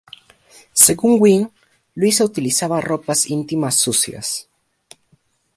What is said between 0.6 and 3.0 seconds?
Según Gwynne, Luisa utilizaba